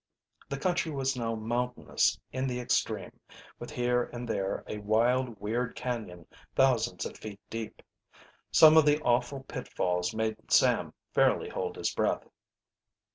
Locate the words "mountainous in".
1.35-2.47